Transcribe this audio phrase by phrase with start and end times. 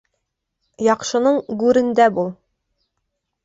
[0.85, 2.35] Яҡшының гүрендә бул.